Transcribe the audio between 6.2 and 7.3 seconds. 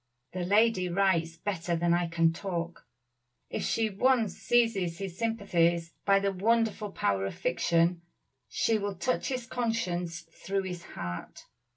wonderful power